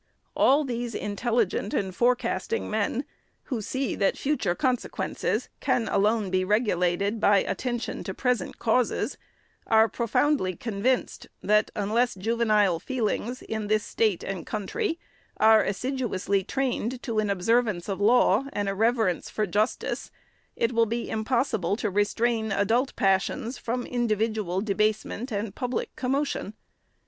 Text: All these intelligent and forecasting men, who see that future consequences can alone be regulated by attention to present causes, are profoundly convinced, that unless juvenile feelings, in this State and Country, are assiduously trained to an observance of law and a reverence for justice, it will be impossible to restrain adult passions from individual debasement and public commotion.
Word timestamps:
All 0.35 0.63
these 0.63 0.95
intelligent 0.95 1.75
and 1.75 1.95
forecasting 1.95 2.71
men, 2.71 3.05
who 3.43 3.61
see 3.61 3.93
that 3.97 4.17
future 4.17 4.55
consequences 4.55 5.47
can 5.59 5.87
alone 5.87 6.31
be 6.31 6.43
regulated 6.43 7.19
by 7.19 7.43
attention 7.43 8.03
to 8.05 8.13
present 8.15 8.57
causes, 8.57 9.19
are 9.67 9.87
profoundly 9.87 10.55
convinced, 10.55 11.27
that 11.43 11.69
unless 11.75 12.15
juvenile 12.15 12.79
feelings, 12.79 13.43
in 13.43 13.67
this 13.67 13.83
State 13.83 14.23
and 14.23 14.47
Country, 14.47 14.97
are 15.37 15.61
assiduously 15.63 16.43
trained 16.43 17.03
to 17.03 17.19
an 17.19 17.29
observance 17.29 17.87
of 17.87 18.01
law 18.01 18.45
and 18.53 18.67
a 18.67 18.73
reverence 18.73 19.29
for 19.29 19.45
justice, 19.45 20.09
it 20.55 20.71
will 20.73 20.87
be 20.87 21.11
impossible 21.11 21.75
to 21.75 21.91
restrain 21.91 22.51
adult 22.51 22.95
passions 22.95 23.59
from 23.59 23.85
individual 23.85 24.61
debasement 24.61 25.31
and 25.31 25.53
public 25.53 25.95
commotion. 25.95 26.55